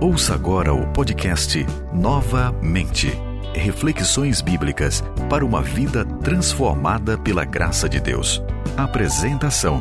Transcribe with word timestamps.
Ouça 0.00 0.34
agora 0.34 0.74
o 0.74 0.92
podcast 0.92 1.64
Novamente. 1.92 3.08
Reflexões 3.54 4.40
bíblicas 4.40 5.02
para 5.30 5.44
uma 5.44 5.62
vida 5.62 6.04
transformada 6.04 7.16
pela 7.16 7.44
graça 7.44 7.88
de 7.88 8.00
Deus. 8.00 8.42
Apresentação: 8.76 9.80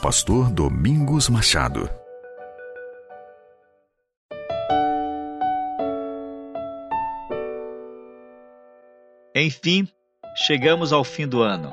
Pastor 0.00 0.50
Domingos 0.50 1.28
Machado. 1.28 1.90
Enfim, 9.34 9.88
chegamos 10.46 10.92
ao 10.92 11.02
fim 11.02 11.26
do 11.26 11.42
ano. 11.42 11.72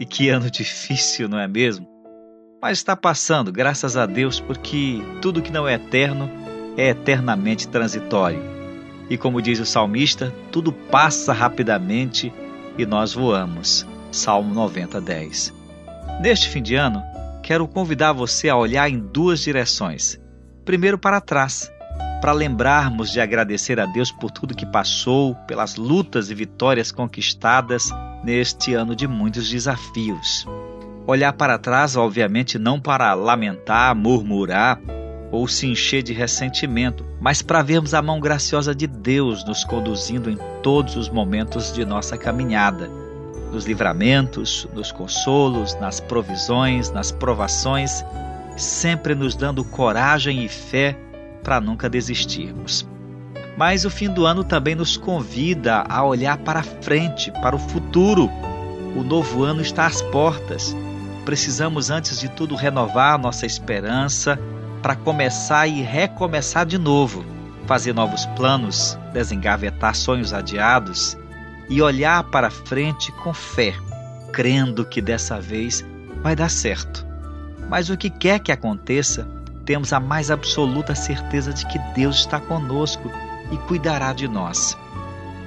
E 0.00 0.04
que 0.04 0.28
ano 0.28 0.50
difícil, 0.50 1.28
não 1.28 1.38
é 1.38 1.46
mesmo? 1.46 1.88
Mas 2.60 2.78
está 2.78 2.94
passando, 2.94 3.50
graças 3.50 3.96
a 3.96 4.04
Deus, 4.04 4.40
porque 4.40 5.00
tudo 5.22 5.40
que 5.40 5.52
não 5.52 5.66
é 5.66 5.74
eterno 5.74 6.49
é 6.80 6.88
eternamente 6.88 7.68
transitório. 7.68 8.42
E 9.10 9.18
como 9.18 9.42
diz 9.42 9.60
o 9.60 9.66
salmista, 9.66 10.34
tudo 10.50 10.72
passa 10.72 11.30
rapidamente 11.30 12.32
e 12.78 12.86
nós 12.86 13.12
voamos. 13.12 13.86
Salmo 14.10 14.54
90, 14.54 14.98
10. 14.98 15.52
Neste 16.22 16.48
fim 16.48 16.62
de 16.62 16.76
ano, 16.76 17.02
quero 17.42 17.68
convidar 17.68 18.14
você 18.14 18.48
a 18.48 18.56
olhar 18.56 18.88
em 18.88 18.98
duas 18.98 19.40
direções. 19.40 20.18
Primeiro, 20.64 20.96
para 20.96 21.20
trás, 21.20 21.70
para 22.22 22.32
lembrarmos 22.32 23.10
de 23.10 23.20
agradecer 23.20 23.78
a 23.78 23.84
Deus 23.84 24.10
por 24.10 24.30
tudo 24.30 24.56
que 24.56 24.64
passou, 24.64 25.34
pelas 25.46 25.76
lutas 25.76 26.30
e 26.30 26.34
vitórias 26.34 26.90
conquistadas 26.90 27.90
neste 28.24 28.72
ano 28.72 28.96
de 28.96 29.06
muitos 29.06 29.50
desafios. 29.50 30.46
Olhar 31.06 31.34
para 31.34 31.58
trás, 31.58 31.94
obviamente, 31.94 32.58
não 32.58 32.80
para 32.80 33.12
lamentar, 33.12 33.94
murmurar 33.94 34.80
ou 35.30 35.46
se 35.46 35.66
encher 35.66 36.02
de 36.02 36.12
ressentimento, 36.12 37.04
mas 37.20 37.40
para 37.40 37.62
vermos 37.62 37.94
a 37.94 38.02
mão 38.02 38.18
graciosa 38.18 38.74
de 38.74 38.86
Deus 38.86 39.44
nos 39.44 39.64
conduzindo 39.64 40.28
em 40.28 40.38
todos 40.62 40.96
os 40.96 41.08
momentos 41.08 41.72
de 41.72 41.84
nossa 41.84 42.18
caminhada, 42.18 42.90
nos 43.52 43.64
livramentos, 43.64 44.68
nos 44.74 44.90
consolos, 44.90 45.74
nas 45.76 46.00
provisões, 46.00 46.90
nas 46.90 47.12
provações, 47.12 48.04
sempre 48.56 49.14
nos 49.14 49.36
dando 49.36 49.64
coragem 49.64 50.44
e 50.44 50.48
fé 50.48 50.96
para 51.42 51.60
nunca 51.60 51.88
desistirmos. 51.88 52.86
Mas 53.56 53.84
o 53.84 53.90
fim 53.90 54.08
do 54.08 54.26
ano 54.26 54.42
também 54.42 54.74
nos 54.74 54.96
convida 54.96 55.84
a 55.88 56.04
olhar 56.04 56.38
para 56.38 56.62
frente, 56.62 57.30
para 57.30 57.54
o 57.54 57.58
futuro. 57.58 58.30
O 58.96 59.02
novo 59.02 59.42
ano 59.42 59.60
está 59.60 59.86
às 59.86 60.00
portas. 60.00 60.74
Precisamos, 61.24 61.90
antes 61.90 62.18
de 62.18 62.28
tudo, 62.28 62.54
renovar 62.54 63.18
nossa 63.18 63.44
esperança 63.44 64.38
para 64.82 64.96
começar 64.96 65.66
e 65.66 65.82
recomeçar 65.82 66.66
de 66.66 66.78
novo, 66.78 67.24
fazer 67.66 67.92
novos 67.92 68.26
planos, 68.36 68.98
desengavetar 69.12 69.94
sonhos 69.94 70.32
adiados 70.32 71.16
e 71.68 71.80
olhar 71.80 72.24
para 72.24 72.50
frente 72.50 73.12
com 73.12 73.32
fé, 73.32 73.74
crendo 74.32 74.84
que 74.84 75.00
dessa 75.00 75.40
vez 75.40 75.84
vai 76.22 76.34
dar 76.34 76.50
certo. 76.50 77.06
Mas 77.68 77.88
o 77.90 77.96
que 77.96 78.10
quer 78.10 78.40
que 78.40 78.50
aconteça, 78.50 79.28
temos 79.64 79.92
a 79.92 80.00
mais 80.00 80.30
absoluta 80.30 80.94
certeza 80.94 81.52
de 81.52 81.64
que 81.66 81.78
Deus 81.94 82.16
está 82.16 82.40
conosco 82.40 83.10
e 83.52 83.56
cuidará 83.68 84.12
de 84.12 84.26
nós. 84.26 84.76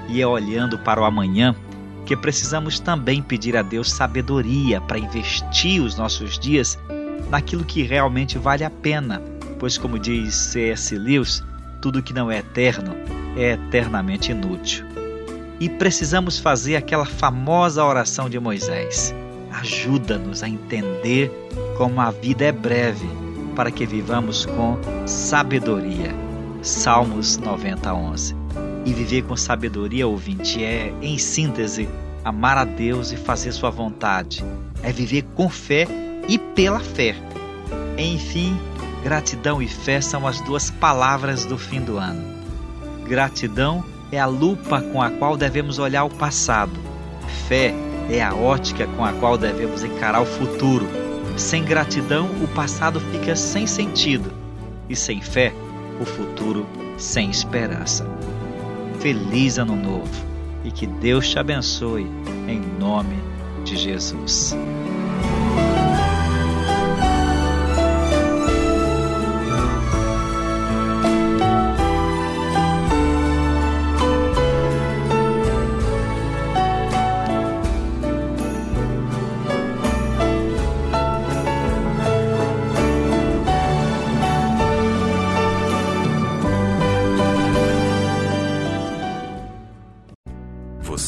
E 0.08 0.22
é 0.22 0.28
olhando 0.28 0.78
para 0.80 1.02
o 1.02 1.06
amanhã 1.06 1.56
que 2.06 2.16
precisamos 2.16 2.80
também 2.80 3.22
pedir 3.22 3.56
a 3.56 3.61
Deus 3.61 3.92
sabedoria 3.92 4.80
para 4.81 5.00
investir 5.00 5.81
os 5.81 5.98
nossos 5.98 6.38
dias 6.38 6.78
naquilo 7.30 7.66
que 7.66 7.83
realmente 7.83 8.38
vale 8.38 8.64
a 8.64 8.69
pena, 8.69 9.22
pois, 9.59 9.78
como 9.78 9.97
diz 9.97 10.36
C.S. 10.36 10.95
Lewis, 10.95 11.44
tudo 11.81 12.03
que 12.03 12.14
não 12.14 12.31
é 12.31 12.39
eterno 12.39 12.95
é 13.36 13.53
eternamente 13.53 14.31
inútil. 14.31 14.86
E 15.59 15.70
precisamos 15.70 16.39
fazer 16.39 16.75
aquela 16.75 17.05
famosa 17.05 17.83
oração 17.83 18.30
de 18.30 18.39
Moisés: 18.39 19.14
ajuda-nos 19.52 20.43
a 20.43 20.49
entender 20.49 21.32
como 21.77 22.02
a 22.02 22.11
vida 22.11 22.45
é 22.45 22.52
breve, 22.52 23.08
para 23.55 23.71
que 23.71 23.86
vivamos 23.86 24.45
com 24.45 24.77
sabedoria. 25.05 26.14
Salmos 26.61 27.38
90, 27.38 27.93
11. 27.93 28.36
E 28.86 28.93
viver 28.93 29.23
com 29.23 29.36
sabedoria, 29.36 30.08
ouvinte, 30.08 30.64
é, 30.64 30.93
em 31.02 31.17
síntese, 31.17 31.88
amar 32.23 32.58
a 32.58 32.65
Deus 32.65 33.11
e 33.11 33.17
fazer 33.17 33.52
sua 33.52 33.70
vontade. 33.70 34.43
É 34.82 34.92
viver 34.92 35.23
com 35.36 35.49
fé 35.49 35.88
e 36.28 36.38
pela 36.38 36.80
fé. 36.80 37.16
Enfim, 37.98 38.58
gratidão 39.04 39.61
e 39.61 39.67
fé 39.67 40.02
são 40.02 40.28
as 40.28 40.42
duas 40.42 40.72
palavras 40.72 41.45
do 41.45 41.58
fim 41.58 41.82
do 41.82 41.98
ano. 41.98 42.23
Gratidão 43.08 43.84
é 44.11 44.20
a 44.20 44.26
lupa 44.26 44.82
com 44.82 45.02
a 45.02 45.10
qual 45.10 45.36
devemos 45.36 45.80
olhar 45.80 46.04
o 46.04 46.10
passado. 46.10 46.80
Fé 47.48 47.73
é 48.10 48.22
a 48.22 48.33
ótica 48.33 48.88
com 48.88 49.04
a 49.04 49.14
qual 49.14 49.38
devemos 49.38 49.83
encarar 49.83 50.22
o 50.22 50.26
futuro. 50.26 50.88
Sem 51.38 51.64
gratidão, 51.64 52.28
o 52.44 52.48
passado 52.50 53.00
fica 53.12 53.36
sem 53.36 53.66
sentido, 53.66 54.32
e 54.88 54.95
sem 54.95 55.20
fé, 55.20 55.52
o 56.00 56.06
futuro 56.06 56.66
sem 56.98 57.30
esperança. 57.30 58.08
Feliz 59.00 59.58
Ano 59.58 59.76
Novo 59.76 60.33
e 60.64 60.72
que 60.72 60.88
Deus 60.88 61.30
te 61.30 61.39
abençoe, 61.39 62.08
em 62.48 62.62
nome 62.80 63.17
de 63.66 63.76
Jesus. 63.76 64.56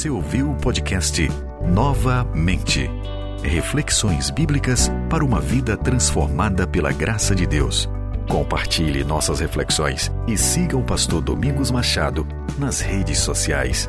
Você 0.05 0.09
ouviu 0.11 0.51
o 0.51 0.55
podcast 0.55 1.27
Novamente. 1.67 2.87
Reflexões 3.41 4.29
bíblicas 4.29 4.87
para 5.09 5.25
uma 5.25 5.41
vida 5.41 5.75
transformada 5.75 6.67
pela 6.67 6.91
graça 6.91 7.33
de 7.33 7.47
Deus. 7.47 7.89
Compartilhe 8.29 9.03
nossas 9.03 9.39
reflexões 9.39 10.11
e 10.27 10.37
siga 10.37 10.77
o 10.77 10.83
pastor 10.83 11.23
Domingos 11.23 11.71
Machado 11.71 12.23
nas 12.59 12.81
redes 12.81 13.17
sociais. 13.17 13.87